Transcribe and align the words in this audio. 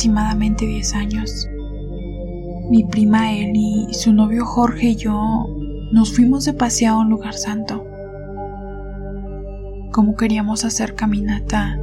aproximadamente 0.00 0.64
10 0.64 0.94
años, 0.94 1.46
mi 2.70 2.84
prima 2.84 3.34
Eli, 3.34 3.88
su 3.92 4.14
novio 4.14 4.46
Jorge 4.46 4.92
y 4.92 4.96
yo 4.96 5.46
nos 5.92 6.14
fuimos 6.16 6.46
de 6.46 6.54
paseo 6.54 6.94
a 6.94 7.00
un 7.00 7.10
lugar 7.10 7.34
santo. 7.34 7.84
Como 9.92 10.16
queríamos 10.16 10.64
hacer 10.64 10.94
caminata, 10.94 11.78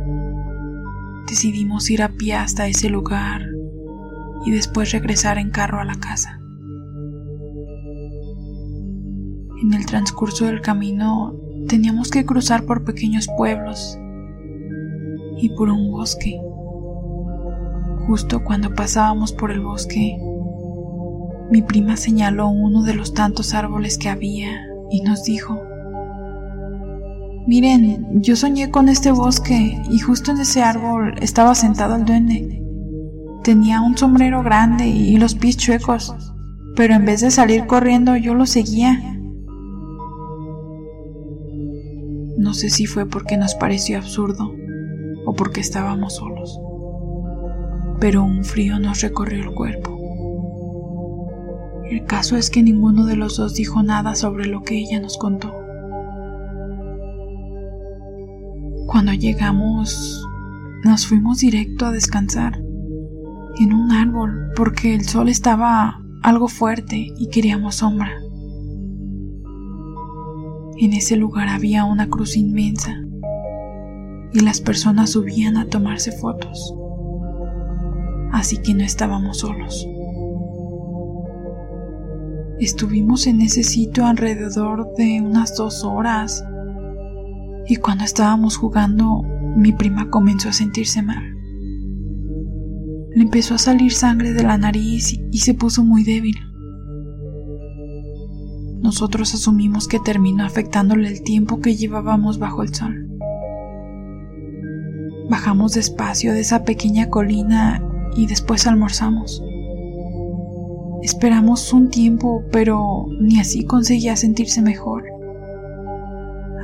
decidimos 1.29 1.91
ir 1.91 2.01
a 2.01 2.09
pie 2.09 2.33
hasta 2.33 2.65
ese 2.65 2.89
lugar 2.89 3.45
y 4.47 4.49
después 4.49 4.91
regresar 4.93 5.37
en 5.37 5.51
carro 5.51 5.79
a 5.79 5.85
la 5.85 5.99
casa. 5.99 6.39
En 9.61 9.75
el 9.75 9.85
transcurso 9.85 10.45
del 10.45 10.61
camino 10.61 11.39
teníamos 11.67 12.09
que 12.09 12.25
cruzar 12.25 12.65
por 12.65 12.83
pequeños 12.83 13.27
pueblos 13.37 13.95
y 15.39 15.49
por 15.49 15.69
un 15.69 15.91
bosque. 15.91 16.41
Justo 18.07 18.43
cuando 18.43 18.73
pasábamos 18.73 19.33
por 19.33 19.51
el 19.51 19.59
bosque, 19.59 20.17
mi 21.51 21.61
prima 21.61 21.97
señaló 21.97 22.47
uno 22.47 22.83
de 22.83 22.93
los 22.93 23.13
tantos 23.13 23.53
árboles 23.53 23.97
que 23.97 24.09
había 24.09 24.49
y 24.89 25.01
nos 25.01 25.23
dijo, 25.25 25.61
Miren, 27.47 28.21
yo 28.21 28.35
soñé 28.35 28.71
con 28.71 28.89
este 28.89 29.11
bosque 29.11 29.81
y 29.89 29.99
justo 29.99 30.31
en 30.31 30.39
ese 30.39 30.63
árbol 30.63 31.15
estaba 31.21 31.55
sentado 31.55 31.95
el 31.95 32.03
duende. 32.03 32.61
Tenía 33.43 33.79
un 33.79 33.97
sombrero 33.97 34.43
grande 34.43 34.87
y 34.87 35.15
los 35.17 35.35
pies 35.35 35.55
chuecos, 35.55 36.13
pero 36.75 36.93
en 36.93 37.05
vez 37.05 37.21
de 37.21 37.31
salir 37.31 37.65
corriendo 37.65 38.17
yo 38.17 38.35
lo 38.35 38.45
seguía. 38.45 39.01
No 42.37 42.53
sé 42.53 42.69
si 42.69 42.85
fue 42.85 43.05
porque 43.05 43.37
nos 43.37 43.55
pareció 43.55 43.97
absurdo 43.97 44.53
o 45.25 45.33
porque 45.33 45.61
estábamos 45.61 46.15
solos, 46.15 46.59
pero 47.99 48.23
un 48.23 48.43
frío 48.43 48.79
nos 48.79 49.01
recorrió 49.01 49.43
el 49.43 49.53
cuerpo. 49.53 49.97
El 51.89 52.05
caso 52.05 52.35
es 52.35 52.49
que 52.49 52.61
ninguno 52.61 53.05
de 53.05 53.15
los 53.15 53.37
dos 53.37 53.55
dijo 53.55 53.81
nada 53.81 54.15
sobre 54.15 54.45
lo 54.45 54.61
que 54.63 54.77
ella 54.77 54.99
nos 54.99 55.17
contó. 55.17 55.53
Cuando 58.87 59.13
llegamos, 59.13 60.25
nos 60.83 61.07
fuimos 61.07 61.39
directo 61.39 61.85
a 61.85 61.91
descansar 61.91 62.57
en 63.59 63.73
un 63.73 63.91
árbol 63.91 64.51
porque 64.55 64.93
el 64.93 65.05
sol 65.05 65.29
estaba 65.29 66.01
algo 66.23 66.47
fuerte 66.47 67.13
y 67.17 67.29
queríamos 67.29 67.75
sombra. 67.75 68.11
En 70.79 70.93
ese 70.93 71.15
lugar 71.15 71.47
había 71.47 71.85
una 71.85 72.09
cruz 72.09 72.35
inmensa 72.37 73.01
y 74.33 74.41
las 74.41 74.61
personas 74.61 75.11
subían 75.11 75.57
a 75.57 75.67
tomarse 75.67 76.11
fotos. 76.11 76.73
Así 78.37 78.59
que 78.59 78.75
no 78.75 78.83
estábamos 78.83 79.39
solos. 79.39 79.87
Estuvimos 82.59 83.25
en 83.25 83.41
ese 83.41 83.63
sitio 83.63 84.05
alrededor 84.05 84.93
de 84.95 85.21
unas 85.21 85.57
dos 85.57 85.83
horas 85.83 86.45
y 87.67 87.77
cuando 87.77 88.03
estábamos 88.03 88.55
jugando 88.55 89.23
mi 89.55 89.71
prima 89.73 90.11
comenzó 90.11 90.49
a 90.49 90.53
sentirse 90.53 91.01
mal. 91.01 91.35
Le 93.15 93.23
empezó 93.23 93.55
a 93.55 93.57
salir 93.57 93.91
sangre 93.91 94.33
de 94.33 94.43
la 94.43 94.59
nariz 94.59 95.19
y 95.31 95.37
se 95.39 95.55
puso 95.55 95.83
muy 95.83 96.03
débil. 96.03 96.37
Nosotros 98.83 99.33
asumimos 99.33 99.87
que 99.87 99.99
terminó 99.99 100.45
afectándole 100.45 101.07
el 101.07 101.23
tiempo 101.23 101.59
que 101.59 101.75
llevábamos 101.75 102.37
bajo 102.37 102.61
el 102.61 102.75
sol. 102.75 103.07
Bajamos 105.27 105.73
despacio 105.73 106.33
de 106.33 106.41
esa 106.41 106.63
pequeña 106.65 107.09
colina 107.09 107.81
y 108.17 108.25
después 108.25 108.67
almorzamos. 108.67 109.43
Esperamos 111.03 111.71
un 111.71 111.89
tiempo, 111.89 112.43
pero 112.51 113.05
ni 113.21 113.39
así 113.39 113.63
conseguía 113.63 114.15
sentirse 114.15 114.61
mejor. 114.61 115.05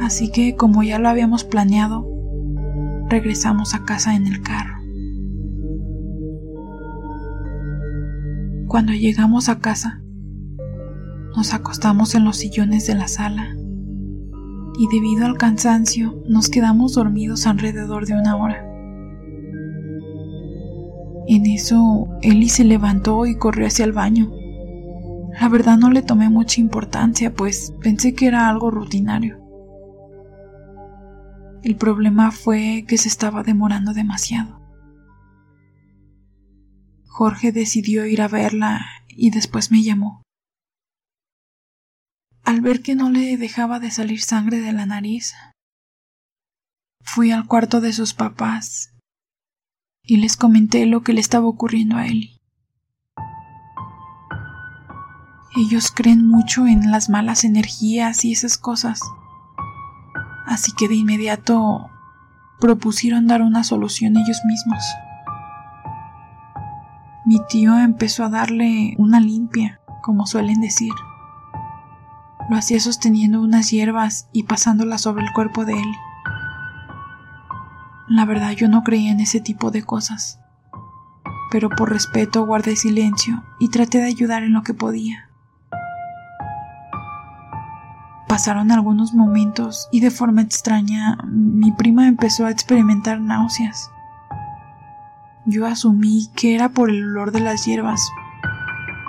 Así 0.02 0.32
que, 0.32 0.56
como 0.56 0.84
ya 0.84 0.98
lo 1.00 1.08
habíamos 1.08 1.44
planeado, 1.44 2.06
regresamos 3.08 3.76
a 3.76 3.86
casa 3.86 4.16
en 4.16 4.26
el 4.26 4.42
carro. 4.42 4.74
Cuando 8.68 8.92
llegamos 8.92 9.48
a 9.50 9.60
casa, 9.60 10.02
nos 11.38 11.54
acostamos 11.54 12.16
en 12.16 12.26
los 12.26 12.38
sillones 12.38 12.88
de 12.88 12.96
la 12.96 13.08
sala 13.08 13.56
y 14.78 14.88
debido 14.92 15.28
al 15.28 15.38
cansancio 15.38 16.20
nos 16.28 16.50
quedamos 16.50 16.94
dormidos 16.94 17.46
alrededor 17.46 18.08
de 18.08 18.14
una 18.16 18.36
hora. 18.36 18.73
En 21.28 21.46
eso, 21.46 22.08
Eli 22.22 22.50
se 22.50 22.66
levantó 22.66 23.26
y 23.26 23.38
corrió 23.38 23.68
hacia 23.68 23.86
el 23.86 23.94
baño. 23.94 24.32
La 25.40 25.48
verdad 25.50 25.78
no 25.78 25.90
le 25.90 26.02
tomé 26.02 26.30
mucha 26.30 26.60
importancia, 26.60 27.34
pues 27.34 27.74
pensé 27.82 28.14
que 28.14 28.28
era 28.28 28.50
algo 28.50 28.70
rutinario. 28.72 29.40
El 31.64 31.78
problema 31.78 32.32
fue 32.32 32.84
que 32.88 32.98
se 32.98 33.08
estaba 33.08 33.42
demorando 33.44 33.94
demasiado. 33.94 34.62
Jorge 37.06 37.52
decidió 37.52 38.06
ir 38.06 38.22
a 38.22 38.28
verla 38.28 38.86
y 39.08 39.30
después 39.30 39.72
me 39.72 39.82
llamó. 39.82 40.24
Al 42.44 42.60
ver 42.60 42.82
que 42.82 42.96
no 42.96 43.10
le 43.10 43.38
dejaba 43.38 43.80
de 43.80 43.92
salir 43.92 44.22
sangre 44.22 44.60
de 44.60 44.74
la 44.74 44.86
nariz, 44.86 45.34
fui 47.02 47.32
al 47.32 47.48
cuarto 47.48 47.80
de 47.80 47.94
sus 47.94 48.14
papás 48.14 48.93
y 50.06 50.18
les 50.18 50.36
comenté 50.36 50.86
lo 50.86 51.02
que 51.02 51.14
le 51.14 51.22
estaba 51.22 51.48
ocurriendo 51.48 51.96
a 51.98 52.06
Eli. 52.06 52.42
Ellos 55.56 55.92
creen 55.92 56.28
mucho 56.28 56.68
en 56.68 56.92
las 56.92 57.10
malas 57.10 57.44
energías 57.44 58.26
y 58.26 58.32
esas 58.32 58.58
cosas. 58.58 59.00
Así 60.46 60.72
que 60.74 60.88
de 60.88 60.96
inmediato 60.96 61.90
propusieron 62.60 63.28
dar 63.28 63.42
una 63.42 63.64
solución 63.64 64.18
ellos 64.18 64.42
mismos. 64.46 64.84
Mi 67.26 67.40
tío 67.48 67.78
empezó 67.80 68.26
a 68.26 68.30
darle 68.30 68.96
una 68.98 69.20
limpia, 69.20 69.80
como 70.02 70.26
suelen 70.26 70.60
decir. 70.60 70.92
Lo 72.50 72.58
hacía 72.58 72.80
sosteniendo 72.82 73.42
unas 73.42 73.70
hierbas 73.72 74.28
y 74.34 74.44
pasándolas 74.44 75.02
sobre 75.02 75.24
el 75.24 75.32
cuerpo 75.32 75.64
de 75.64 75.74
él. 75.74 75.96
La 78.14 78.26
verdad 78.26 78.52
yo 78.52 78.70
no 78.70 78.84
creía 78.84 79.12
en 79.12 79.22
ese 79.22 79.40
tipo 79.40 79.72
de 79.72 79.82
cosas, 79.82 80.40
pero 81.50 81.68
por 81.72 81.90
respeto 81.90 82.46
guardé 82.46 82.76
silencio 82.76 83.44
y 83.60 83.70
traté 83.70 83.98
de 83.98 84.04
ayudar 84.04 84.44
en 84.44 84.54
lo 84.54 84.62
que 84.62 84.76
podía. 84.76 85.32
Pasaron 88.28 88.72
algunos 88.72 89.16
momentos 89.16 89.90
y 89.92 90.00
de 90.00 90.12
forma 90.12 90.44
extraña 90.44 91.18
mi 91.26 91.72
prima 91.72 92.08
empezó 92.08 92.46
a 92.46 92.52
experimentar 92.52 93.20
náuseas. 93.20 93.90
Yo 95.48 95.66
asumí 95.66 96.30
que 96.36 96.54
era 96.54 96.70
por 96.70 96.92
el 96.92 97.04
olor 97.04 97.32
de 97.32 97.40
las 97.40 97.66
hierbas, 97.66 98.00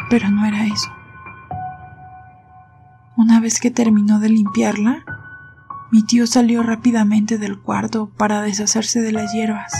pero 0.08 0.30
no 0.30 0.46
era 0.46 0.64
eso. 0.64 0.90
Una 3.18 3.38
vez 3.38 3.60
que 3.60 3.70
terminó 3.70 4.18
de 4.18 4.30
limpiarla, 4.30 5.04
mi 5.94 6.02
tío 6.02 6.26
salió 6.26 6.64
rápidamente 6.64 7.38
del 7.38 7.60
cuarto 7.60 8.10
para 8.16 8.42
deshacerse 8.42 9.00
de 9.00 9.12
las 9.12 9.32
hierbas. 9.32 9.72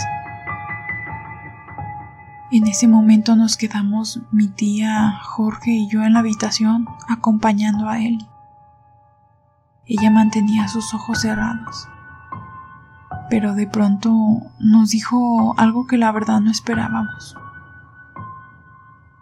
En 2.53 2.67
ese 2.67 2.87
momento 2.87 3.35
nos 3.35 3.57
quedamos 3.57 4.21
mi 4.31 4.47
tía, 4.47 5.19
Jorge 5.21 5.71
y 5.71 5.89
yo 5.89 6.03
en 6.03 6.13
la 6.13 6.19
habitación 6.19 6.87
acompañando 7.09 7.89
a 7.89 7.99
él. 7.99 8.25
Ella 9.87 10.09
mantenía 10.09 10.69
sus 10.69 10.93
ojos 10.93 11.19
cerrados, 11.19 11.89
pero 13.29 13.53
de 13.53 13.67
pronto 13.67 14.09
nos 14.57 14.91
dijo 14.91 15.53
algo 15.57 15.85
que 15.85 15.97
la 15.97 16.13
verdad 16.13 16.39
no 16.39 16.49
esperábamos. 16.49 17.35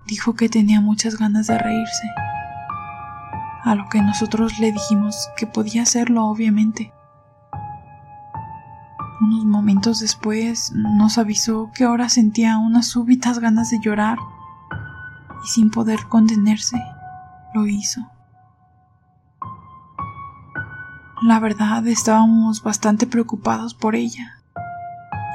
Dijo 0.05 0.35
que 0.35 0.47
tenía 0.47 0.79
muchas 0.79 1.17
ganas 1.17 1.47
de 1.47 1.57
reírse 1.57 2.07
a 3.63 3.75
lo 3.75 3.87
que 3.89 4.01
nosotros 4.01 4.59
le 4.59 4.71
dijimos 4.71 5.29
que 5.37 5.47
podía 5.47 5.83
hacerlo, 5.83 6.25
obviamente. 6.25 6.93
Unos 9.21 9.45
momentos 9.45 9.99
después 9.99 10.71
nos 10.73 11.17
avisó 11.17 11.71
que 11.73 11.85
ahora 11.85 12.09
sentía 12.09 12.57
unas 12.57 12.87
súbitas 12.87 13.39
ganas 13.39 13.69
de 13.69 13.79
llorar 13.79 14.17
y 15.43 15.47
sin 15.47 15.71
poder 15.71 16.07
contenerse, 16.09 16.77
lo 17.53 17.65
hizo. 17.67 18.01
La 21.21 21.39
verdad 21.39 21.87
estábamos 21.87 22.63
bastante 22.63 23.07
preocupados 23.07 23.73
por 23.73 23.95
ella 23.95 24.43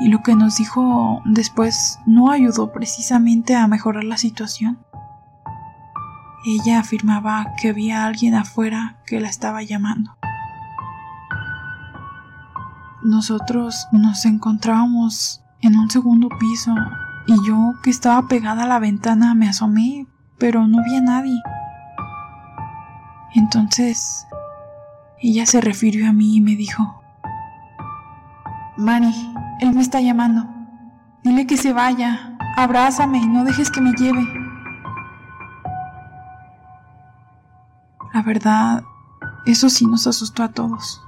y 0.01 0.09
lo 0.09 0.23
que 0.23 0.35
nos 0.35 0.57
dijo 0.57 1.23
después 1.25 1.99
no 2.07 2.31
ayudó 2.31 2.73
precisamente 2.73 3.57
a 3.57 3.67
mejorar 3.67 4.05
la 4.05 4.17
situación. 4.17 4.79
Ella 6.45 6.81
afirmaba 6.81 7.47
que 7.61 7.69
había 7.69 8.05
alguien 8.05 8.35
afuera 8.35 8.99
que 9.07 9.21
la 9.21 9.29
estaba 9.29 9.63
llamando. 9.63 10.17
Nosotros 13.03 13.87
nos 13.93 14.25
encontrábamos 14.25 15.43
en 15.61 15.77
un 15.77 15.91
segundo 15.91 16.29
piso 16.39 16.75
y 17.27 17.35
yo 17.47 17.75
que 17.83 17.91
estaba 17.91 18.29
pegada 18.29 18.65
a 18.65 18.69
la 18.69 18.79
ventana 18.79 19.35
me 19.35 19.49
asomé, 19.49 20.07
pero 20.39 20.67
no 20.67 20.83
vi 20.85 20.97
a 20.97 21.01
nadie. 21.01 21.41
Entonces 23.35 24.27
ella 25.21 25.45
se 25.47 25.61
refirió 25.61 26.09
a 26.09 26.13
mí 26.13 26.37
y 26.37 26.41
me 26.41 26.55
dijo, 26.55 27.03
Mari, 28.77 29.13
él 29.61 29.75
me 29.75 29.81
está 29.81 30.01
llamando. 30.01 30.49
Dile 31.25 31.47
que 31.47 31.57
se 31.57 31.73
vaya, 31.73 32.37
abrázame 32.57 33.19
y 33.19 33.27
no 33.27 33.45
dejes 33.45 33.71
que 33.71 33.81
me 33.81 33.93
lleve. 33.93 34.48
La 38.19 38.25
verdad, 38.25 38.83
eso 39.47 39.71
sí 39.71 39.87
nos 39.87 40.09
asustó 40.09 40.43
a 40.43 40.49
todos. 40.49 41.01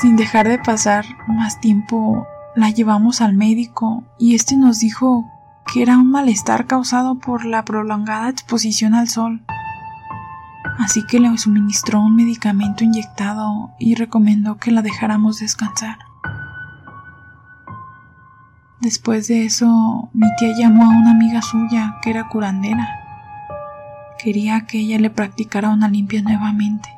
Sin 0.00 0.16
dejar 0.16 0.48
de 0.48 0.58
pasar 0.58 1.04
más 1.28 1.60
tiempo, 1.60 2.26
la 2.54 2.70
llevamos 2.70 3.20
al 3.20 3.34
médico 3.34 4.02
y 4.18 4.34
este 4.34 4.56
nos 4.56 4.78
dijo 4.78 5.30
que 5.70 5.82
era 5.82 5.98
un 5.98 6.10
malestar 6.10 6.66
causado 6.66 7.16
por 7.16 7.44
la 7.44 7.66
prolongada 7.66 8.30
exposición 8.30 8.94
al 8.94 9.10
sol. 9.10 9.44
Así 10.78 11.04
que 11.06 11.20
le 11.20 11.36
suministró 11.36 12.00
un 12.00 12.16
medicamento 12.16 12.82
inyectado 12.82 13.72
y 13.78 13.94
recomendó 13.94 14.56
que 14.56 14.70
la 14.70 14.80
dejáramos 14.80 15.40
descansar. 15.40 15.98
Después 18.80 19.28
de 19.28 19.44
eso, 19.44 20.08
mi 20.14 20.28
tía 20.38 20.54
llamó 20.56 20.84
a 20.84 20.96
una 20.96 21.10
amiga 21.10 21.42
suya 21.42 21.96
que 22.00 22.08
era 22.08 22.26
curandera 22.30 23.02
Quería 24.26 24.66
que 24.66 24.80
ella 24.80 24.98
le 24.98 25.08
practicara 25.08 25.70
una 25.70 25.88
limpia 25.88 26.20
nuevamente. 26.20 26.88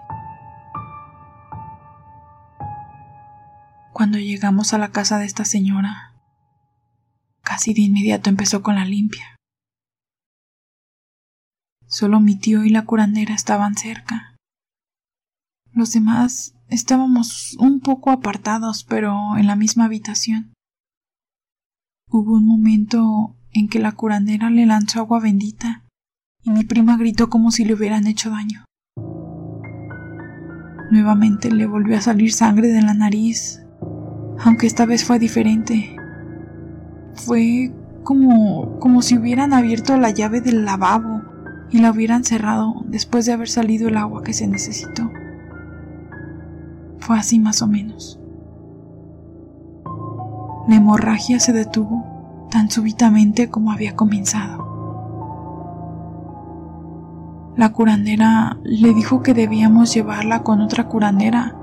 Cuando 3.92 4.16
llegamos 4.16 4.72
a 4.72 4.78
la 4.78 4.92
casa 4.92 5.18
de 5.18 5.26
esta 5.26 5.44
señora, 5.44 6.14
casi 7.42 7.74
de 7.74 7.82
inmediato 7.82 8.30
empezó 8.30 8.62
con 8.62 8.76
la 8.76 8.86
limpia. 8.86 9.36
Solo 11.86 12.18
mi 12.20 12.34
tío 12.34 12.64
y 12.64 12.70
la 12.70 12.86
curandera 12.86 13.34
estaban 13.34 13.74
cerca. 13.74 14.34
Los 15.72 15.92
demás 15.92 16.54
estábamos 16.70 17.58
un 17.60 17.80
poco 17.80 18.10
apartados, 18.10 18.84
pero 18.84 19.36
en 19.36 19.46
la 19.46 19.54
misma 19.54 19.84
habitación. 19.84 20.54
Hubo 22.08 22.36
un 22.36 22.46
momento 22.46 23.36
en 23.52 23.68
que 23.68 23.80
la 23.80 23.92
curandera 23.92 24.48
le 24.48 24.64
lanzó 24.64 25.00
agua 25.00 25.20
bendita 25.20 25.84
y 26.42 26.50
mi 26.50 26.64
prima 26.64 26.96
gritó 26.96 27.28
como 27.28 27.50
si 27.50 27.64
le 27.64 27.74
hubieran 27.74 28.06
hecho 28.06 28.30
daño. 28.30 28.64
Nuevamente 30.90 31.50
le 31.50 31.66
volvió 31.66 31.96
a 31.96 32.00
salir 32.00 32.32
sangre 32.32 32.68
de 32.68 32.80
la 32.80 32.94
nariz, 32.94 33.62
aunque 34.40 34.66
esta 34.66 34.86
vez 34.86 35.04
fue 35.04 35.18
diferente. 35.18 35.96
Fue 37.14 37.72
como, 38.04 38.78
como 38.78 39.02
si 39.02 39.18
hubieran 39.18 39.52
abierto 39.52 39.96
la 39.98 40.10
llave 40.10 40.40
del 40.40 40.64
lavabo 40.64 41.22
y 41.70 41.78
la 41.78 41.90
hubieran 41.90 42.24
cerrado 42.24 42.82
después 42.86 43.26
de 43.26 43.32
haber 43.32 43.48
salido 43.48 43.88
el 43.88 43.96
agua 43.96 44.22
que 44.22 44.32
se 44.32 44.46
necesitó. 44.46 45.10
Fue 47.00 47.18
así 47.18 47.38
más 47.38 47.60
o 47.60 47.66
menos. 47.66 48.18
La 50.68 50.76
hemorragia 50.76 51.40
se 51.40 51.52
detuvo 51.52 52.46
tan 52.50 52.70
súbitamente 52.70 53.48
como 53.48 53.72
había 53.72 53.94
comenzado. 53.94 54.67
La 57.58 57.72
curandera 57.72 58.56
le 58.62 58.94
dijo 58.94 59.20
que 59.24 59.34
debíamos 59.34 59.92
llevarla 59.92 60.44
con 60.44 60.60
otra 60.60 60.86
curandera, 60.86 61.56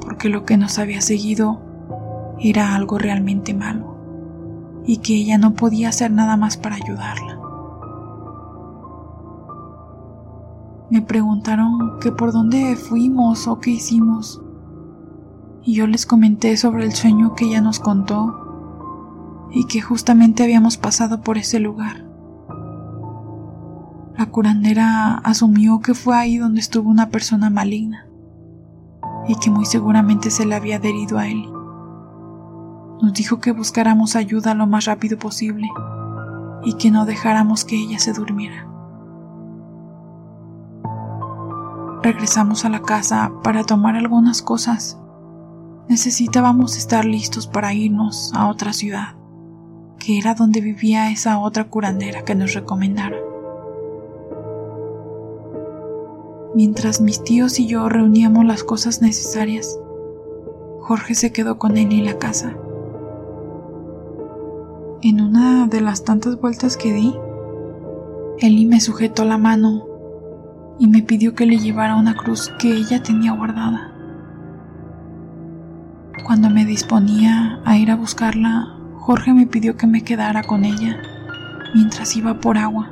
porque 0.00 0.28
lo 0.28 0.44
que 0.44 0.56
nos 0.56 0.80
había 0.80 1.00
seguido 1.00 1.60
era 2.40 2.74
algo 2.74 2.98
realmente 2.98 3.54
malo, 3.54 4.82
y 4.84 4.96
que 4.96 5.14
ella 5.14 5.38
no 5.38 5.54
podía 5.54 5.90
hacer 5.90 6.10
nada 6.10 6.36
más 6.36 6.56
para 6.56 6.74
ayudarla. 6.74 7.38
Me 10.90 11.02
preguntaron 11.02 12.00
que 12.00 12.10
por 12.10 12.32
dónde 12.32 12.74
fuimos 12.74 13.46
o 13.46 13.60
qué 13.60 13.70
hicimos, 13.70 14.42
y 15.62 15.74
yo 15.74 15.86
les 15.86 16.04
comenté 16.04 16.56
sobre 16.56 16.84
el 16.84 16.94
sueño 16.94 17.36
que 17.36 17.44
ella 17.44 17.60
nos 17.60 17.78
contó 17.78 19.46
y 19.52 19.68
que 19.68 19.82
justamente 19.82 20.42
habíamos 20.42 20.78
pasado 20.78 21.20
por 21.20 21.38
ese 21.38 21.60
lugar. 21.60 22.09
La 24.20 24.26
curandera 24.26 25.14
asumió 25.24 25.80
que 25.80 25.94
fue 25.94 26.14
ahí 26.14 26.36
donde 26.36 26.60
estuvo 26.60 26.90
una 26.90 27.08
persona 27.08 27.48
maligna 27.48 28.06
y 29.26 29.34
que 29.36 29.50
muy 29.50 29.64
seguramente 29.64 30.30
se 30.30 30.44
le 30.44 30.54
había 30.54 30.76
adherido 30.76 31.16
a 31.16 31.26
él. 31.26 31.42
Nos 33.00 33.14
dijo 33.14 33.40
que 33.40 33.52
buscáramos 33.52 34.16
ayuda 34.16 34.52
lo 34.52 34.66
más 34.66 34.84
rápido 34.84 35.18
posible 35.18 35.70
y 36.62 36.74
que 36.74 36.90
no 36.90 37.06
dejáramos 37.06 37.64
que 37.64 37.76
ella 37.76 37.98
se 37.98 38.12
durmiera. 38.12 38.68
Regresamos 42.02 42.66
a 42.66 42.68
la 42.68 42.82
casa 42.82 43.32
para 43.42 43.64
tomar 43.64 43.96
algunas 43.96 44.42
cosas. 44.42 44.98
Necesitábamos 45.88 46.76
estar 46.76 47.06
listos 47.06 47.46
para 47.46 47.72
irnos 47.72 48.34
a 48.34 48.48
otra 48.48 48.74
ciudad, 48.74 49.14
que 49.98 50.18
era 50.18 50.34
donde 50.34 50.60
vivía 50.60 51.10
esa 51.10 51.38
otra 51.38 51.68
curandera 51.68 52.22
que 52.22 52.34
nos 52.34 52.52
recomendara. 52.52 53.16
Mientras 56.52 57.00
mis 57.00 57.22
tíos 57.22 57.60
y 57.60 57.66
yo 57.68 57.88
reuníamos 57.88 58.44
las 58.44 58.64
cosas 58.64 59.00
necesarias, 59.00 59.78
Jorge 60.80 61.14
se 61.14 61.32
quedó 61.32 61.58
con 61.58 61.76
él 61.76 61.92
en 61.92 62.04
la 62.04 62.18
casa. 62.18 62.56
En 65.02 65.20
una 65.20 65.68
de 65.68 65.80
las 65.80 66.02
tantas 66.02 66.40
vueltas 66.40 66.76
que 66.76 66.92
di, 66.92 67.14
Eli 68.40 68.66
me 68.66 68.80
sujetó 68.80 69.24
la 69.24 69.38
mano 69.38 69.86
y 70.80 70.88
me 70.88 71.02
pidió 71.02 71.34
que 71.36 71.46
le 71.46 71.58
llevara 71.58 71.94
una 71.94 72.16
cruz 72.16 72.50
que 72.58 72.72
ella 72.72 73.00
tenía 73.00 73.30
guardada. 73.32 73.92
Cuando 76.26 76.50
me 76.50 76.64
disponía 76.64 77.60
a 77.64 77.76
ir 77.76 77.92
a 77.92 77.96
buscarla, 77.96 78.76
Jorge 78.98 79.32
me 79.32 79.46
pidió 79.46 79.76
que 79.76 79.86
me 79.86 80.02
quedara 80.02 80.42
con 80.42 80.64
ella 80.64 81.00
mientras 81.74 82.16
iba 82.16 82.40
por 82.40 82.58
agua. 82.58 82.90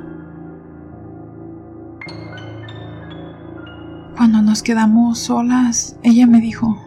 Cuando 4.19 4.41
nos 4.41 4.63
quedamos 4.63 5.17
solas, 5.17 5.95
ella 6.03 6.27
me 6.27 6.41
dijo, 6.41 6.77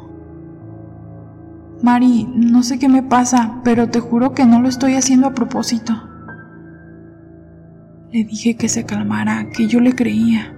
Mari, 1.82 2.28
no 2.30 2.62
sé 2.62 2.78
qué 2.78 2.90
me 2.90 3.02
pasa, 3.02 3.62
pero 3.64 3.88
te 3.88 4.00
juro 4.00 4.34
que 4.34 4.44
no 4.44 4.60
lo 4.60 4.68
estoy 4.68 4.96
haciendo 4.96 5.28
a 5.28 5.32
propósito. 5.32 5.94
Le 8.10 8.24
dije 8.24 8.56
que 8.56 8.68
se 8.68 8.84
calmara, 8.84 9.48
que 9.48 9.66
yo 9.66 9.80
le 9.80 9.94
creía. 9.94 10.54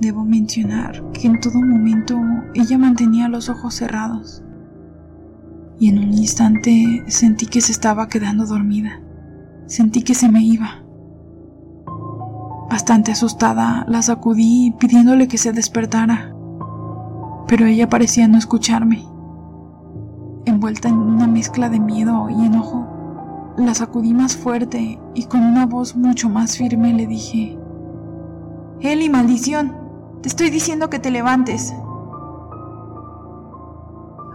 Debo 0.00 0.24
mencionar 0.24 1.02
que 1.12 1.26
en 1.26 1.38
todo 1.38 1.60
momento 1.60 2.18
ella 2.54 2.78
mantenía 2.78 3.28
los 3.28 3.50
ojos 3.50 3.74
cerrados 3.74 4.42
y 5.78 5.90
en 5.90 5.98
un 5.98 6.14
instante 6.14 7.04
sentí 7.08 7.44
que 7.44 7.60
se 7.60 7.72
estaba 7.72 8.08
quedando 8.08 8.46
dormida. 8.46 9.02
Sentí 9.66 10.00
que 10.00 10.14
se 10.14 10.30
me 10.30 10.42
iba. 10.42 10.85
Bastante 12.68 13.12
asustada, 13.12 13.84
la 13.86 14.02
sacudí 14.02 14.74
pidiéndole 14.78 15.28
que 15.28 15.38
se 15.38 15.52
despertara, 15.52 16.34
pero 17.46 17.66
ella 17.66 17.88
parecía 17.88 18.26
no 18.26 18.38
escucharme. 18.38 19.04
Envuelta 20.46 20.88
en 20.88 20.96
una 20.96 21.28
mezcla 21.28 21.68
de 21.68 21.78
miedo 21.78 22.28
y 22.28 22.44
enojo, 22.44 22.86
la 23.56 23.72
sacudí 23.74 24.12
más 24.14 24.36
fuerte 24.36 24.98
y 25.14 25.24
con 25.24 25.42
una 25.42 25.64
voz 25.64 25.96
mucho 25.96 26.28
más 26.28 26.56
firme 26.58 26.92
le 26.92 27.06
dije, 27.06 27.56
Eli, 28.80 29.08
maldición, 29.08 29.72
te 30.22 30.28
estoy 30.28 30.50
diciendo 30.50 30.90
que 30.90 30.98
te 30.98 31.10
levantes. 31.10 31.72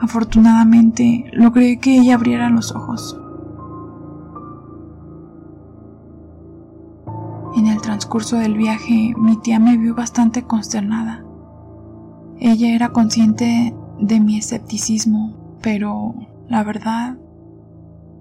Afortunadamente, 0.01 1.25
logré 1.33 1.79
que 1.79 1.97
ella 1.97 2.15
abriera 2.15 2.49
los 2.49 2.73
ojos. 2.73 3.19
Transcurso 7.81 8.37
del 8.37 8.55
viaje, 8.55 9.13
mi 9.17 9.37
tía 9.37 9.59
me 9.59 9.77
vio 9.77 9.93
bastante 9.95 10.43
consternada. 10.43 11.23
Ella 12.39 12.73
era 12.73 12.89
consciente 12.89 13.75
de 13.99 14.19
mi 14.19 14.37
escepticismo, 14.37 15.57
pero 15.61 16.15
la 16.47 16.63
verdad 16.63 17.17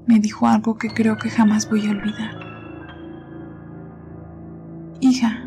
me 0.07 0.19
dijo 0.19 0.49
algo 0.49 0.77
que 0.77 0.89
creo 0.89 1.17
que 1.17 1.31
jamás 1.31 1.71
voy 1.71 1.87
a 1.87 1.91
olvidar. 1.91 2.39
Hija, 5.01 5.39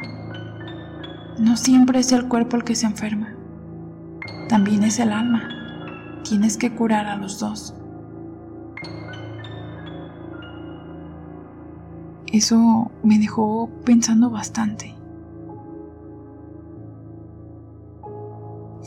no 1.37 1.57
siempre 1.57 1.99
es 1.99 2.11
el 2.11 2.27
cuerpo 2.27 2.57
el 2.57 2.63
que 2.63 2.75
se 2.75 2.85
enferma, 2.85 3.35
también 4.49 4.83
es 4.83 4.99
el 4.99 5.11
alma. 5.11 5.49
Tienes 6.23 6.57
que 6.57 6.73
curar 6.73 7.07
a 7.07 7.17
los 7.17 7.39
dos. 7.39 7.75
Eso 12.33 12.91
me 13.03 13.19
dejó 13.19 13.69
pensando 13.85 14.31
bastante. 14.31 14.95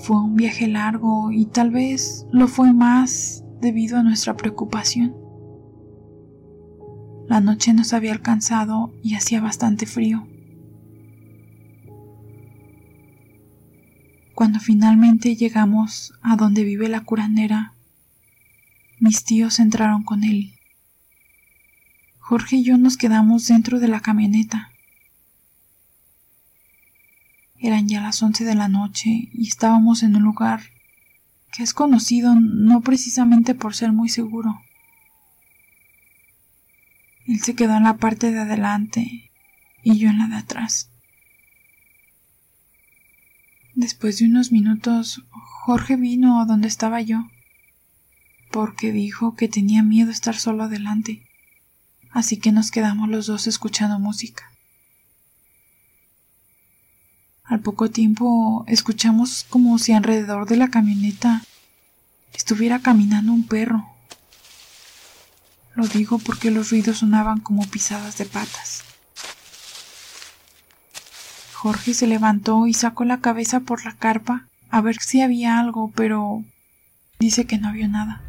Fue 0.02 0.20
un 0.20 0.34
viaje 0.34 0.66
largo 0.66 1.30
y 1.30 1.46
tal 1.46 1.70
vez 1.70 2.26
lo 2.32 2.48
fue 2.48 2.72
más 2.72 3.44
debido 3.60 3.98
a 3.98 4.02
nuestra 4.02 4.36
preocupación. 4.36 5.14
La 7.28 7.40
noche 7.40 7.72
nos 7.72 7.92
había 7.92 8.10
alcanzado 8.10 8.92
y 9.04 9.14
hacía 9.14 9.40
bastante 9.40 9.86
frío. 9.86 10.26
Cuando 14.34 14.58
finalmente 14.58 15.36
llegamos 15.36 16.14
a 16.20 16.34
donde 16.34 16.64
vive 16.64 16.88
la 16.88 17.04
curandera, 17.04 17.74
mis 18.98 19.22
tíos 19.24 19.60
entraron 19.60 20.02
con 20.02 20.24
él. 20.24 20.55
Jorge 22.26 22.56
y 22.56 22.64
yo 22.64 22.76
nos 22.76 22.96
quedamos 22.96 23.46
dentro 23.46 23.78
de 23.78 23.86
la 23.86 24.00
camioneta. 24.00 24.72
Eran 27.56 27.86
ya 27.86 28.00
las 28.00 28.20
once 28.20 28.44
de 28.44 28.56
la 28.56 28.66
noche 28.66 29.28
y 29.32 29.46
estábamos 29.46 30.02
en 30.02 30.16
un 30.16 30.24
lugar 30.24 30.60
que 31.52 31.62
es 31.62 31.72
conocido 31.72 32.34
no 32.34 32.80
precisamente 32.80 33.54
por 33.54 33.76
ser 33.76 33.92
muy 33.92 34.08
seguro. 34.08 34.60
Él 37.28 37.38
se 37.38 37.54
quedó 37.54 37.76
en 37.76 37.84
la 37.84 37.96
parte 37.96 38.32
de 38.32 38.40
adelante 38.40 39.30
y 39.84 39.96
yo 39.96 40.10
en 40.10 40.18
la 40.18 40.26
de 40.26 40.34
atrás. 40.34 40.90
Después 43.76 44.18
de 44.18 44.24
unos 44.24 44.50
minutos, 44.50 45.22
Jorge 45.30 45.94
vino 45.94 46.40
a 46.40 46.44
donde 46.44 46.66
estaba 46.66 47.00
yo, 47.02 47.30
porque 48.50 48.90
dijo 48.90 49.36
que 49.36 49.46
tenía 49.46 49.84
miedo 49.84 50.10
estar 50.10 50.34
solo 50.34 50.64
adelante, 50.64 51.25
así 52.16 52.38
que 52.38 52.50
nos 52.50 52.70
quedamos 52.70 53.10
los 53.10 53.26
dos 53.26 53.46
escuchando 53.46 53.98
música. 53.98 54.50
Al 57.44 57.60
poco 57.60 57.90
tiempo 57.90 58.64
escuchamos 58.66 59.44
como 59.50 59.78
si 59.78 59.92
alrededor 59.92 60.48
de 60.48 60.56
la 60.56 60.68
camioneta 60.68 61.42
estuviera 62.32 62.78
caminando 62.78 63.32
un 63.32 63.46
perro. 63.46 63.86
Lo 65.74 65.86
digo 65.86 66.18
porque 66.18 66.50
los 66.50 66.70
ruidos 66.70 66.98
sonaban 66.98 67.40
como 67.40 67.66
pisadas 67.66 68.16
de 68.16 68.24
patas. 68.24 68.82
Jorge 71.52 71.92
se 71.92 72.06
levantó 72.06 72.66
y 72.66 72.72
sacó 72.72 73.04
la 73.04 73.20
cabeza 73.20 73.60
por 73.60 73.84
la 73.84 73.94
carpa 73.94 74.46
a 74.70 74.80
ver 74.80 74.96
si 75.00 75.20
había 75.20 75.58
algo, 75.60 75.92
pero 75.94 76.42
dice 77.18 77.44
que 77.44 77.58
no 77.58 77.72
vio 77.72 77.88
nada. 77.88 78.22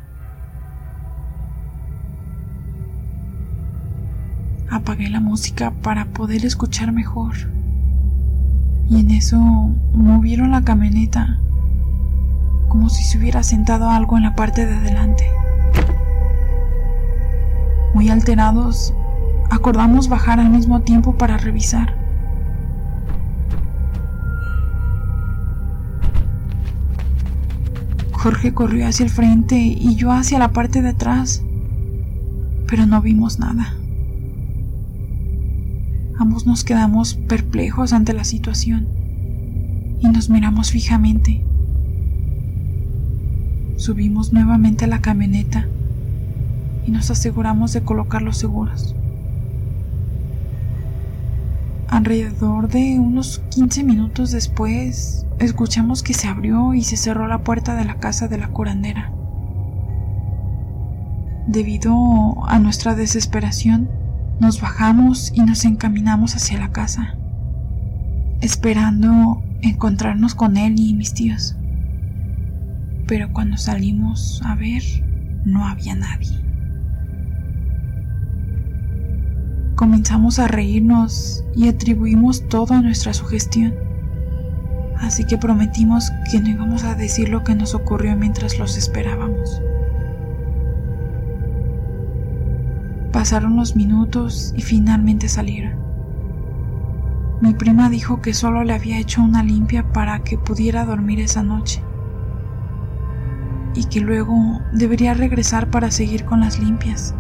Apagué 4.88 5.10
la 5.10 5.20
música 5.20 5.72
para 5.84 6.06
poder 6.06 6.46
escuchar 6.46 6.94
mejor. 6.94 7.34
Y 8.90 9.02
en 9.02 9.12
eso 9.12 9.38
movieron 9.38 10.52
la 10.52 10.64
camioneta, 10.64 11.42
como 12.70 12.88
si 12.88 13.04
se 13.04 13.18
hubiera 13.18 13.44
sentado 13.44 13.90
algo 13.90 14.16
en 14.16 14.24
la 14.24 14.34
parte 14.34 14.66
de 14.66 14.74
adelante. 14.74 15.30
Muy 17.94 18.08
alterados, 18.08 18.94
acordamos 19.50 20.08
bajar 20.08 20.40
al 20.40 20.52
mismo 20.52 20.80
tiempo 20.84 21.18
para 21.18 21.36
revisar. 21.36 21.94
Jorge 28.14 28.54
corrió 28.54 28.88
hacia 28.88 29.04
el 29.04 29.10
frente 29.10 29.58
y 29.58 29.96
yo 29.96 30.14
hacia 30.14 30.40
la 30.40 30.54
parte 30.54 30.82
de 30.82 30.92
atrás, 30.92 31.44
pero 32.70 32.86
no 32.86 33.02
vimos 33.02 33.38
nada. 33.38 33.74
Ambos 36.20 36.48
nos 36.48 36.64
quedamos 36.64 37.14
perplejos 37.14 37.94
ante 37.94 38.14
la 38.14 38.24
situación 38.24 38.88
y 40.00 40.08
nos 40.10 40.30
miramos 40.30 40.72
fijamente. 40.72 41.44
Subimos 43.78 44.34
nuevamente 44.34 44.86
a 44.86 44.88
la 44.88 45.02
camioneta 45.02 45.68
y 46.88 46.92
nos 46.92 47.12
aseguramos 47.12 47.74
de 47.74 47.82
colocar 47.82 48.24
los 48.24 48.38
seguros. 48.38 48.96
Alrededor 51.88 52.68
de 52.68 53.00
unos 53.00 53.40
15 53.52 53.84
minutos 53.84 54.32
después, 54.32 55.28
escuchamos 55.38 56.02
que 56.02 56.16
se 56.16 56.28
abrió 56.28 56.74
y 56.74 56.84
se 56.84 56.98
cerró 56.98 57.28
la 57.28 57.44
puerta 57.44 57.76
de 57.76 57.86
la 57.86 57.96
casa 57.96 58.28
de 58.28 58.40
la 58.40 58.48
curandera. 58.48 59.12
Debido 61.46 61.94
a 62.48 62.58
nuestra 62.60 62.96
desesperación, 62.96 63.90
nos 64.40 64.62
bajamos 64.62 65.32
y 65.34 65.42
nos 65.42 65.66
encaminamos 65.66 66.36
hacia 66.36 66.60
la 66.60 66.72
casa, 66.72 67.16
esperando 68.42 69.44
encontrarnos 69.62 70.36
con 70.36 70.58
él 70.58 70.80
y 70.80 70.94
mis 70.94 71.14
tíos. 71.14 71.56
Pero 73.08 73.32
cuando 73.32 73.58
salimos 73.58 74.42
a 74.46 74.56
ver, 74.56 74.84
no 75.46 75.66
había 75.66 75.96
nadie. 75.96 76.38
Comenzamos 79.76 80.40
a 80.40 80.48
reírnos 80.48 81.44
y 81.56 81.68
atribuimos 81.68 82.48
todo 82.50 82.74
a 82.74 82.82
nuestra 82.82 83.14
sugestión. 83.14 83.74
Así 84.98 85.24
que 85.26 85.38
prometimos 85.38 86.12
que 86.32 86.40
no 86.40 86.50
íbamos 86.50 86.84
a 86.84 86.96
decir 86.96 87.30
lo 87.30 87.44
que 87.44 87.56
nos 87.56 87.76
ocurrió 87.76 88.16
mientras 88.18 88.58
los 88.58 88.76
esperábamos. 88.78 89.62
Pasaron 93.12 93.56
los 93.56 93.76
minutos 93.76 94.54
y 94.56 94.62
finalmente 94.62 95.30
salieron. 95.30 95.88
Mi 97.40 97.54
prima 97.54 97.90
dijo 97.90 98.22
que 98.22 98.34
solo 98.34 98.64
le 98.64 98.74
había 98.74 98.98
hecho 98.98 99.22
una 99.22 99.44
limpia 99.44 99.92
para 99.94 100.24
que 100.24 100.38
pudiera 100.38 100.86
dormir 100.86 101.20
esa 101.20 101.44
noche 101.44 101.84
y 103.76 103.86
que 103.86 104.02
luego 104.02 104.60
debería 104.74 105.14
regresar 105.14 105.70
para 105.70 105.92
seguir 105.92 106.26
con 106.26 106.40
las 106.40 106.60
limpias. 106.60 107.14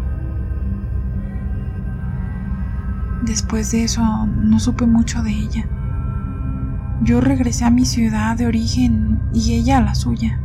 Después 3.22 3.72
de 3.72 3.84
eso 3.84 4.02
no 4.26 4.60
supe 4.60 4.88
mucho 4.88 5.22
de 5.22 5.32
ella. 5.32 5.68
Yo 7.04 7.22
regresé 7.22 7.66
a 7.66 7.70
mi 7.70 7.86
ciudad 7.86 8.36
de 8.36 8.48
origen 8.48 9.22
y 9.34 9.54
ella 9.54 9.78
a 9.78 9.82
la 9.82 9.94
suya. 9.94 10.42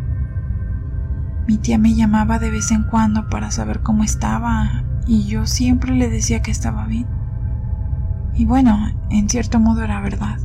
Mi 1.47 1.57
tía 1.57 1.79
me 1.79 1.95
llamaba 1.95 2.39
de 2.39 2.51
vez 2.51 2.71
en 2.73 2.85
cuando 2.85 3.29
para 3.31 3.51
saber 3.51 3.81
cómo 3.83 4.05
estaba 4.05 4.85
y 5.07 5.25
yo 5.25 5.47
siempre 5.47 5.95
le 5.95 6.09
decía 6.09 6.43
que 6.43 6.51
estaba 6.51 6.87
bien. 6.87 7.07
Y 8.35 8.45
bueno, 8.45 8.79
en 9.11 9.29
cierto 9.29 9.61
modo 9.61 9.83
era 9.83 10.01
verdad. 10.01 10.39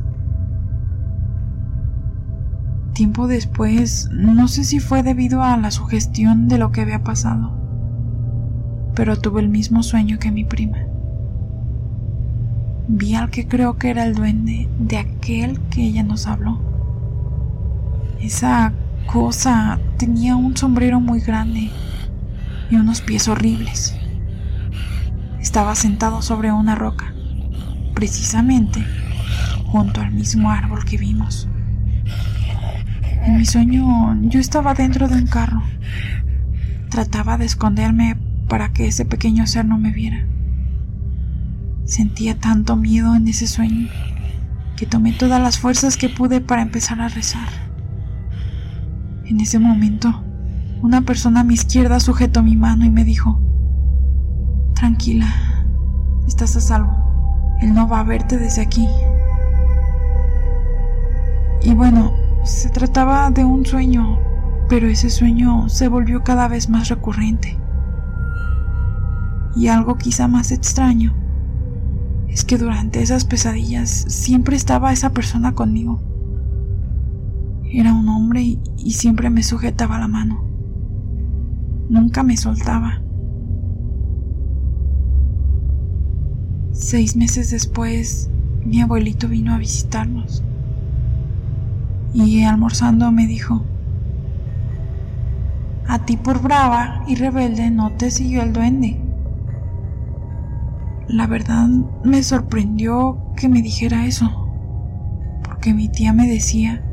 Tiempo 2.92 3.28
después, 3.28 4.08
no 4.12 4.48
sé 4.48 4.64
si 4.64 4.80
fue 4.80 5.02
debido 5.02 5.42
a 5.42 5.56
la 5.56 5.70
sugestión 5.70 6.48
de 6.48 6.58
lo 6.58 6.72
que 6.72 6.80
había 6.80 7.04
pasado, 7.04 7.52
pero 8.94 9.16
tuve 9.16 9.40
el 9.40 9.48
mismo 9.48 9.82
sueño 9.82 10.18
que 10.18 10.32
mi 10.32 10.44
prima. 10.44 10.78
Vi 12.88 13.14
al 13.14 13.30
que 13.30 13.46
creo 13.46 13.76
que 13.76 13.90
era 13.90 14.04
el 14.04 14.14
duende 14.14 14.68
de 14.78 14.96
aquel 14.96 15.60
que 15.70 15.84
ella 15.84 16.02
nos 16.02 16.26
habló. 16.26 16.58
Esa 18.20 18.72
cosa 19.06 19.78
tenía 19.96 20.36
un 20.36 20.56
sombrero 20.56 20.98
muy 20.98 21.20
grande 21.20 21.70
y 22.70 22.76
unos 22.76 23.00
pies 23.00 23.28
horribles. 23.28 23.97
Estaba 25.48 25.74
sentado 25.74 26.20
sobre 26.20 26.52
una 26.52 26.74
roca, 26.74 27.14
precisamente 27.94 28.84
junto 29.64 30.02
al 30.02 30.12
mismo 30.12 30.50
árbol 30.50 30.84
que 30.84 30.98
vimos. 30.98 31.48
En 33.24 33.38
mi 33.38 33.46
sueño 33.46 34.14
yo 34.24 34.40
estaba 34.40 34.74
dentro 34.74 35.08
de 35.08 35.14
un 35.14 35.26
carro. 35.26 35.62
Trataba 36.90 37.38
de 37.38 37.46
esconderme 37.46 38.18
para 38.46 38.74
que 38.74 38.88
ese 38.88 39.06
pequeño 39.06 39.46
ser 39.46 39.64
no 39.64 39.78
me 39.78 39.90
viera. 39.90 40.26
Sentía 41.86 42.38
tanto 42.38 42.76
miedo 42.76 43.14
en 43.14 43.26
ese 43.26 43.46
sueño 43.46 43.88
que 44.76 44.84
tomé 44.84 45.12
todas 45.12 45.40
las 45.40 45.58
fuerzas 45.58 45.96
que 45.96 46.10
pude 46.10 46.42
para 46.42 46.60
empezar 46.60 47.00
a 47.00 47.08
rezar. 47.08 47.48
En 49.24 49.40
ese 49.40 49.58
momento, 49.58 50.22
una 50.82 51.00
persona 51.00 51.40
a 51.40 51.44
mi 51.44 51.54
izquierda 51.54 52.00
sujetó 52.00 52.42
mi 52.42 52.54
mano 52.54 52.84
y 52.84 52.90
me 52.90 53.04
dijo, 53.04 53.47
Tranquila, 54.78 55.26
estás 56.28 56.54
a 56.54 56.60
salvo. 56.60 56.92
Él 57.60 57.74
no 57.74 57.88
va 57.88 57.98
a 57.98 58.04
verte 58.04 58.38
desde 58.38 58.62
aquí. 58.62 58.86
Y 61.64 61.74
bueno, 61.74 62.12
se 62.44 62.70
trataba 62.70 63.28
de 63.32 63.44
un 63.44 63.66
sueño, 63.66 64.20
pero 64.68 64.86
ese 64.86 65.10
sueño 65.10 65.68
se 65.68 65.88
volvió 65.88 66.22
cada 66.22 66.46
vez 66.46 66.68
más 66.68 66.90
recurrente. 66.90 67.58
Y 69.56 69.66
algo 69.66 69.98
quizá 69.98 70.28
más 70.28 70.52
extraño 70.52 71.12
es 72.28 72.44
que 72.44 72.56
durante 72.56 73.02
esas 73.02 73.24
pesadillas 73.24 73.90
siempre 73.90 74.54
estaba 74.54 74.92
esa 74.92 75.10
persona 75.10 75.56
conmigo. 75.56 76.00
Era 77.64 77.92
un 77.92 78.08
hombre 78.08 78.42
y, 78.76 78.92
siempre 78.92 79.28
me 79.28 79.42
sujetaba 79.42 79.98
la 79.98 80.06
mano. 80.06 80.44
Nunca 81.88 82.22
me 82.22 82.36
soltaba. 82.36 83.02
Seis 86.80 87.16
meses 87.16 87.50
después, 87.50 88.30
mi 88.64 88.80
abuelito 88.80 89.26
vino 89.28 89.52
a 89.52 89.58
visitarnos. 89.58 90.44
Y 92.14 92.44
almorzando 92.44 93.10
me 93.10 93.26
dijo, 93.26 93.64
a 95.88 95.98
ti 95.98 96.16
por 96.16 96.40
brava 96.40 97.02
y 97.08 97.16
rebelde 97.16 97.72
no 97.72 97.90
te 97.94 98.12
siguió 98.12 98.42
el 98.42 98.52
duende. 98.52 98.96
La 101.08 101.26
verdad 101.26 101.66
me 102.04 102.22
sorprendió 102.22 103.18
que 103.36 103.48
me 103.48 103.60
dijera 103.60 104.06
eso, 104.06 104.30
porque 105.42 105.74
mi 105.74 105.88
tía 105.88 106.12
me 106.12 106.28
decía 106.28 106.84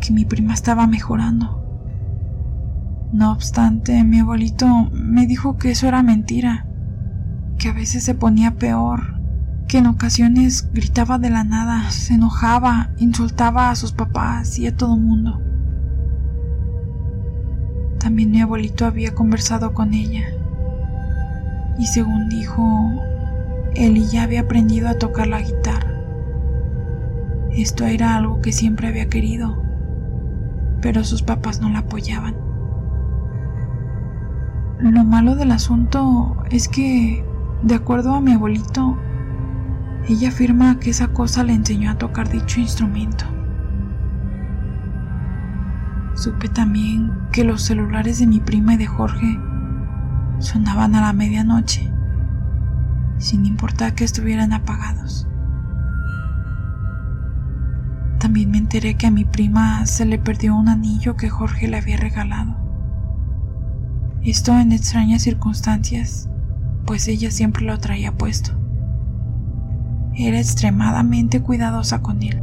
que 0.00 0.14
mi 0.14 0.24
prima 0.24 0.54
estaba 0.54 0.86
mejorando. 0.86 1.62
No 3.12 3.32
obstante, 3.32 4.02
mi 4.02 4.20
abuelito 4.20 4.88
me 4.92 5.26
dijo 5.26 5.58
que 5.58 5.72
eso 5.72 5.86
era 5.86 6.02
mentira, 6.02 6.71
que 7.62 7.68
a 7.68 7.72
veces 7.72 8.02
se 8.02 8.16
ponía 8.16 8.56
peor, 8.56 9.20
que 9.68 9.78
en 9.78 9.86
ocasiones 9.86 10.68
gritaba 10.72 11.18
de 11.18 11.30
la 11.30 11.44
nada, 11.44 11.88
se 11.92 12.14
enojaba, 12.14 12.90
insultaba 12.98 13.70
a 13.70 13.76
sus 13.76 13.92
papás 13.92 14.58
y 14.58 14.66
a 14.66 14.76
todo 14.76 14.96
mundo. 14.96 15.40
También 18.00 18.32
mi 18.32 18.40
abuelito 18.40 18.84
había 18.84 19.14
conversado 19.14 19.74
con 19.74 19.94
ella 19.94 20.24
y 21.78 21.86
según 21.86 22.28
dijo, 22.28 23.00
él 23.76 24.08
ya 24.08 24.24
había 24.24 24.40
aprendido 24.40 24.88
a 24.88 24.98
tocar 24.98 25.28
la 25.28 25.40
guitarra. 25.40 26.00
Esto 27.52 27.84
era 27.84 28.16
algo 28.16 28.40
que 28.40 28.50
siempre 28.50 28.88
había 28.88 29.08
querido, 29.08 29.62
pero 30.80 31.04
sus 31.04 31.22
papás 31.22 31.60
no 31.60 31.68
la 31.68 31.80
apoyaban. 31.80 32.34
Lo 34.80 35.04
malo 35.04 35.36
del 35.36 35.52
asunto 35.52 36.42
es 36.50 36.66
que, 36.66 37.24
de 37.62 37.74
acuerdo 37.76 38.14
a 38.14 38.20
mi 38.20 38.32
abuelito, 38.32 38.98
ella 40.08 40.28
afirma 40.28 40.80
que 40.80 40.90
esa 40.90 41.08
cosa 41.08 41.44
le 41.44 41.52
enseñó 41.52 41.92
a 41.92 41.98
tocar 41.98 42.28
dicho 42.28 42.60
instrumento. 42.60 43.24
Supe 46.14 46.48
también 46.48 47.12
que 47.30 47.44
los 47.44 47.62
celulares 47.62 48.18
de 48.18 48.26
mi 48.26 48.40
prima 48.40 48.74
y 48.74 48.78
de 48.78 48.86
Jorge 48.86 49.38
sonaban 50.40 50.96
a 50.96 51.02
la 51.02 51.12
medianoche, 51.12 51.88
sin 53.18 53.46
importar 53.46 53.94
que 53.94 54.04
estuvieran 54.04 54.52
apagados. 54.52 55.28
También 58.18 58.50
me 58.50 58.58
enteré 58.58 58.94
que 58.94 59.06
a 59.06 59.10
mi 59.10 59.24
prima 59.24 59.86
se 59.86 60.04
le 60.04 60.18
perdió 60.18 60.54
un 60.56 60.68
anillo 60.68 61.16
que 61.16 61.28
Jorge 61.28 61.68
le 61.68 61.78
había 61.78 61.96
regalado. 61.96 62.56
Esto 64.22 64.56
en 64.58 64.72
extrañas 64.72 65.22
circunstancias, 65.22 66.28
pues 66.86 67.08
ella 67.08 67.30
siempre 67.30 67.64
lo 67.64 67.78
traía 67.78 68.12
puesto. 68.12 68.52
Era 70.14 70.38
extremadamente 70.38 71.40
cuidadosa 71.40 72.02
con 72.02 72.22
él. 72.22 72.42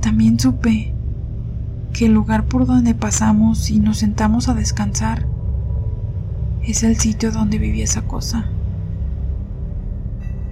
También 0.00 0.38
supe 0.38 0.94
que 1.92 2.06
el 2.06 2.12
lugar 2.12 2.44
por 2.44 2.66
donde 2.66 2.94
pasamos 2.94 3.70
y 3.70 3.80
nos 3.80 3.98
sentamos 3.98 4.48
a 4.48 4.54
descansar 4.54 5.26
es 6.62 6.82
el 6.82 6.96
sitio 6.96 7.32
donde 7.32 7.58
vivía 7.58 7.84
esa 7.84 8.02
cosa. 8.02 8.46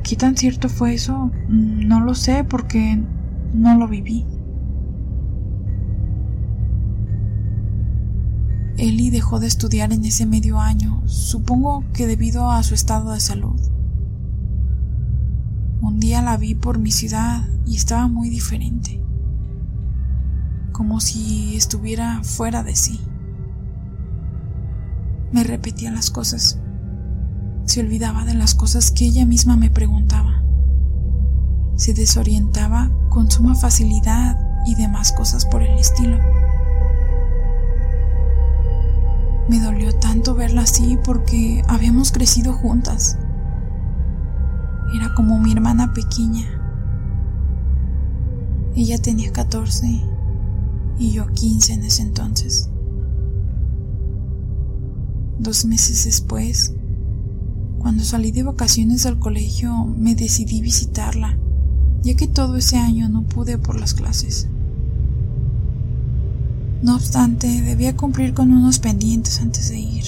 ¿Qué 0.02 0.16
tan 0.16 0.36
cierto 0.36 0.68
fue 0.68 0.94
eso? 0.94 1.30
No 1.48 2.00
lo 2.00 2.14
sé 2.14 2.44
porque 2.44 3.00
no 3.52 3.76
lo 3.76 3.88
viví. 3.88 4.24
Ellie 8.76 9.10
dejó 9.10 9.40
de 9.40 9.46
estudiar 9.46 9.92
en 9.92 10.04
ese 10.04 10.26
medio 10.26 10.60
año, 10.60 11.02
supongo 11.06 11.84
que 11.92 12.06
debido 12.06 12.50
a 12.50 12.62
su 12.62 12.74
estado 12.74 13.12
de 13.12 13.20
salud. 13.20 13.60
Un 15.80 16.00
día 16.00 16.22
la 16.22 16.36
vi 16.36 16.54
por 16.54 16.78
mi 16.78 16.90
ciudad 16.90 17.48
y 17.66 17.76
estaba 17.76 18.08
muy 18.08 18.28
diferente, 18.28 19.00
como 20.72 21.00
si 21.00 21.56
estuviera 21.56 22.22
fuera 22.22 22.62
de 22.62 22.76
sí. 22.76 23.00
Me 25.32 25.44
repetía 25.44 25.90
las 25.90 26.10
cosas 26.10 26.60
se 27.66 27.80
olvidaba 27.80 28.24
de 28.24 28.34
las 28.34 28.54
cosas 28.54 28.90
que 28.92 29.04
ella 29.04 29.26
misma 29.26 29.56
me 29.56 29.70
preguntaba. 29.70 30.42
Se 31.74 31.92
desorientaba 31.92 32.90
con 33.10 33.30
suma 33.30 33.54
facilidad 33.54 34.38
y 34.66 34.76
demás 34.76 35.12
cosas 35.12 35.44
por 35.44 35.62
el 35.62 35.76
estilo. 35.76 36.18
Me 39.48 39.60
dolió 39.60 39.94
tanto 39.96 40.34
verla 40.34 40.62
así 40.62 40.98
porque 41.04 41.62
habíamos 41.68 42.10
crecido 42.10 42.52
juntas. 42.52 43.16
Era 44.94 45.14
como 45.14 45.38
mi 45.38 45.52
hermana 45.52 45.92
pequeña. 45.92 46.44
Ella 48.74 48.98
tenía 48.98 49.32
14 49.32 50.02
y 50.98 51.12
yo 51.12 51.26
15 51.26 51.74
en 51.74 51.84
ese 51.84 52.02
entonces. 52.02 52.68
Dos 55.38 55.64
meses 55.64 56.04
después, 56.04 56.74
cuando 57.78 58.02
salí 58.02 58.32
de 58.32 58.42
vacaciones 58.42 59.04
del 59.04 59.18
colegio 59.18 59.84
me 59.84 60.14
decidí 60.14 60.60
visitarla, 60.60 61.38
ya 62.02 62.16
que 62.16 62.26
todo 62.26 62.56
ese 62.56 62.78
año 62.78 63.08
no 63.08 63.22
pude 63.22 63.58
por 63.58 63.78
las 63.78 63.94
clases. 63.94 64.48
No 66.86 66.94
obstante, 66.94 67.48
debía 67.62 67.96
cumplir 67.96 68.32
con 68.32 68.52
unos 68.52 68.78
pendientes 68.78 69.40
antes 69.40 69.70
de 69.70 69.80
ir. 69.80 70.04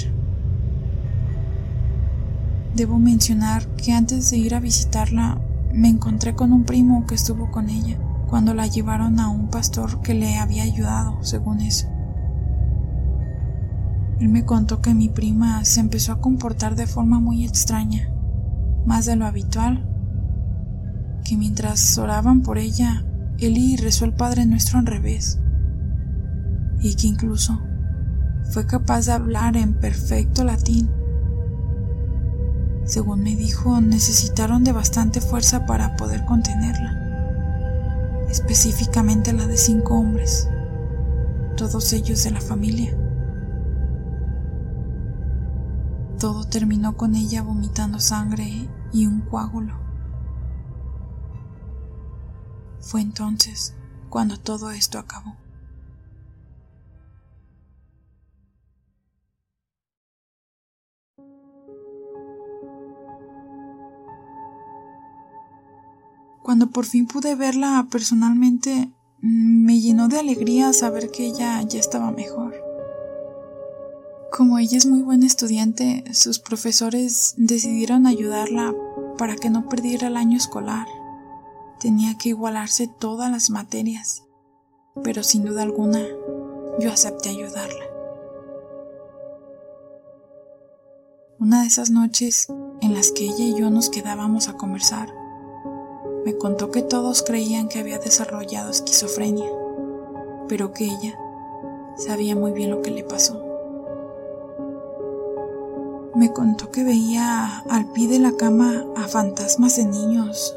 Debo 2.77 3.01
mencionar 3.01 3.67
que 3.75 3.93
antes 3.93 4.31
de 4.31 4.37
ir 4.37 4.55
a 4.55 4.61
visitarla 4.61 5.41
me 5.75 5.89
encontré 5.89 6.37
con 6.37 6.53
un 6.53 6.63
primo 6.63 7.05
que 7.05 7.17
estuvo 7.17 7.51
con 7.51 7.69
ella 7.69 7.99
cuando 8.29 8.55
la 8.55 8.69
llevaron 8.69 9.19
a 9.19 9.29
un 9.29 9.49
pastor 9.49 10.03
que 10.03 10.15
le 10.15 10.39
había 10.39 10.63
ayudado, 10.63 11.19
según 11.25 11.63
eso. 11.63 11.89
Él 14.21 14.29
me 14.29 14.45
contó 14.45 14.81
que 14.81 14.95
mi 14.95 15.09
prima 15.09 15.65
se 15.65 15.81
empezó 15.81 16.13
a 16.13 16.21
comportar 16.21 16.77
de 16.77 16.87
forma 16.87 17.19
muy 17.19 17.45
extraña, 17.45 18.09
más 18.87 19.05
de 19.05 19.17
lo 19.17 19.27
habitual, 19.27 19.85
que 21.25 21.37
mientras 21.37 21.99
oraban 21.99 22.43
por 22.43 22.57
ella, 22.57 23.05
Eli 23.41 23.75
rezó 23.75 24.05
el 24.05 24.13
Padre 24.13 24.47
Nuestro 24.47 24.79
al 24.79 24.87
revés, 24.87 25.41
y 26.81 26.95
que 26.95 27.07
incluso 27.07 27.61
fue 28.51 28.67
capaz 28.67 29.07
de 29.07 29.13
hablar 29.13 29.57
en 29.57 29.75
perfecto 29.75 30.45
latín. 30.45 30.91
Según 32.85 33.23
me 33.23 33.37
dijo, 33.37 33.81
necesitaron 33.81 34.65
de 34.65 34.73
bastante 34.73 35.21
fuerza 35.21 35.67
para 35.67 35.97
poder 35.97 36.25
contenerla, 36.25 38.27
específicamente 38.31 39.35
la 39.35 39.47
de 39.47 39.59
cinco 39.59 39.99
hombres, 39.99 40.49
todos 41.57 41.93
ellos 41.93 42.25
de 42.25 42.31
la 42.31 42.41
familia. 42.41 42.97
Todo 46.19 46.45
terminó 46.45 46.97
con 46.97 47.15
ella 47.15 47.43
vomitando 47.43 48.01
sangre 48.01 48.69
y 48.93 49.07
un 49.07 49.21
coágulo. 49.21 49.75
Fue 52.81 53.03
entonces 53.03 53.75
cuando 54.09 54.39
todo 54.39 54.71
esto 54.71 54.99
acabó. 54.99 55.37
Cuando 66.49 66.71
por 66.71 66.87
fin 66.87 67.07
pude 67.07 67.35
verla 67.35 67.87
personalmente, 67.91 68.91
me 69.21 69.81
llenó 69.81 70.09
de 70.09 70.19
alegría 70.19 70.73
saber 70.73 71.11
que 71.11 71.27
ella 71.27 71.61
ya 71.61 71.79
estaba 71.79 72.11
mejor. 72.11 72.55
Como 74.33 74.59
ella 74.59 74.79
es 74.79 74.87
muy 74.87 75.03
buena 75.03 75.27
estudiante, 75.27 76.05
sus 76.15 76.39
profesores 76.39 77.35
decidieron 77.37 78.07
ayudarla 78.07 78.75
para 79.19 79.37
que 79.37 79.51
no 79.51 79.69
perdiera 79.69 80.07
el 80.07 80.17
año 80.17 80.39
escolar. 80.39 80.87
Tenía 81.81 82.17
que 82.17 82.31
igualarse 82.31 82.89
todas 82.99 83.31
las 83.31 83.51
materias, 83.51 84.23
pero 85.05 85.25
sin 85.25 85.45
duda 85.45 85.61
alguna 85.61 86.01
yo 86.81 86.91
acepté 86.91 87.29
ayudarla. 87.29 87.85
Una 91.39 91.61
de 91.61 91.67
esas 91.67 91.91
noches 91.91 92.47
en 92.81 92.95
las 92.95 93.13
que 93.13 93.25
ella 93.27 93.45
y 93.45 93.61
yo 93.61 93.69
nos 93.69 93.91
quedábamos 93.91 94.49
a 94.49 94.55
conversar, 94.55 95.18
me 96.25 96.37
contó 96.37 96.71
que 96.71 96.83
todos 96.83 97.23
creían 97.23 97.69
que 97.69 97.79
había 97.79 97.99
desarrollado 97.99 98.71
esquizofrenia, 98.71 99.51
pero 100.49 100.73
que 100.73 100.85
ella 100.85 101.19
sabía 101.97 102.35
muy 102.37 102.53
bien 102.53 102.71
lo 102.71 102.83
que 102.83 102.91
le 102.91 103.05
pasó. 103.05 103.43
Me 106.15 106.33
contó 106.33 106.71
que 106.71 106.85
veía 106.85 107.61
al 107.69 107.93
pie 107.93 108.09
de 108.09 108.19
la 108.19 108.33
cama 108.33 108.85
a 108.97 109.07
fantasmas 109.07 109.77
de 109.77 109.85
niños 109.85 110.57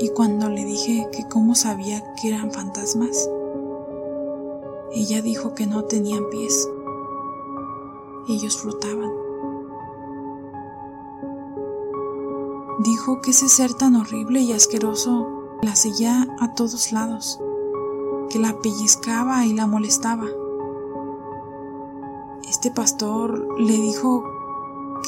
y 0.00 0.08
cuando 0.08 0.48
le 0.48 0.64
dije 0.64 1.08
que 1.12 1.28
cómo 1.28 1.54
sabía 1.54 2.02
que 2.14 2.28
eran 2.28 2.50
fantasmas, 2.50 3.28
ella 4.94 5.22
dijo 5.22 5.54
que 5.54 5.66
no 5.66 5.84
tenían 5.84 6.28
pies. 6.30 6.68
Ellos 8.28 8.56
flotaban. 8.56 9.21
Dijo 13.02 13.20
que 13.20 13.32
ese 13.32 13.48
ser 13.48 13.74
tan 13.74 13.96
horrible 13.96 14.42
y 14.42 14.52
asqueroso 14.52 15.26
la 15.60 15.74
seguía 15.74 16.24
a 16.38 16.54
todos 16.54 16.92
lados, 16.92 17.40
que 18.30 18.38
la 18.38 18.56
pellizcaba 18.60 19.44
y 19.44 19.52
la 19.54 19.66
molestaba. 19.66 20.28
Este 22.48 22.70
pastor 22.70 23.60
le 23.60 23.72
dijo 23.72 24.22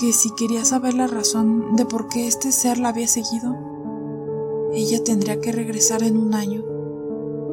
que 0.01 0.13
si 0.13 0.35
quería 0.35 0.65
saber 0.65 0.95
la 0.95 1.07
razón 1.07 1.77
de 1.77 1.85
por 1.87 2.09
qué 2.09 2.27
este 2.27 2.51
ser 2.51 2.79
la 2.79 2.89
había 2.89 3.07
seguido, 3.07 3.55
ella 4.73 5.05
tendría 5.05 5.41
que 5.41 5.53
regresar 5.53 6.03
en 6.03 6.17
un 6.17 6.35
año 6.35 6.65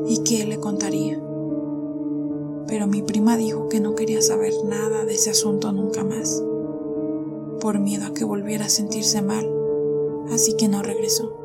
y 0.07 0.23
que 0.23 0.41
él 0.41 0.49
le 0.49 0.59
contaría. 0.59 1.21
Pero 2.65 2.87
mi 2.87 3.03
prima 3.03 3.37
dijo 3.37 3.69
que 3.69 3.79
no 3.79 3.93
quería 3.93 4.23
saber 4.23 4.53
nada 4.65 5.05
de 5.05 5.13
ese 5.13 5.29
asunto 5.29 5.71
nunca 5.71 6.03
más, 6.03 6.43
por 7.59 7.77
miedo 7.77 8.07
a 8.07 8.13
que 8.15 8.23
volviera 8.23 8.65
a 8.65 8.69
sentirse 8.69 9.21
mal, 9.21 9.60
así 10.29 10.55
que 10.55 10.67
no 10.67 10.81
regresó. 10.81 11.37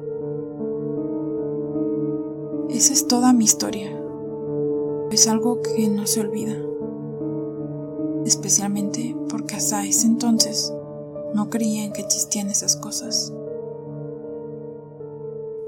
Esa 2.69 2.93
es 2.93 3.07
toda 3.07 3.33
mi 3.33 3.45
historia. 3.45 3.97
Es 5.11 5.29
algo 5.29 5.63
que 5.63 5.89
no 5.89 6.07
se 6.07 6.21
olvida, 6.21 6.57
especialmente 8.25 9.17
porque 9.31 9.55
hasta 9.55 9.85
ese 9.85 10.07
entonces 10.07 10.75
no 11.33 11.49
creían 11.49 11.93
que 11.93 12.03
existían 12.03 12.51
esas 12.51 12.77
cosas. 12.77 13.33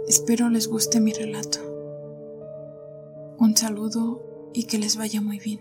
Espero 0.07 0.51
les 0.51 0.69
guste 0.69 1.01
mi 1.01 1.13
relato. 1.13 1.61
Un 3.39 3.57
saludo 3.57 4.23
y 4.53 4.65
que 4.65 4.79
les 4.79 4.97
vaya 4.97 5.21
muy 5.21 5.39
bien. 5.39 5.61